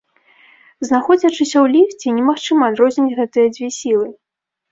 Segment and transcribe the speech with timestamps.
[0.87, 4.07] Знаходзячыся ў ліфце, немагчыма адрозніць гэтыя дзве сілы.